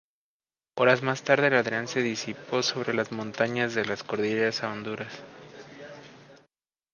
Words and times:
Horas 0.79 1.03
más 1.03 1.21
tarde, 1.21 1.45
el 1.45 1.53
Adrián 1.53 1.87
se 1.87 2.01
disipó 2.01 2.63
sobre 2.63 2.95
las 2.95 3.11
montañas 3.11 3.75
de 3.75 3.85
la 3.85 3.95
cordillera 3.97 4.49
hondureña. 4.71 5.11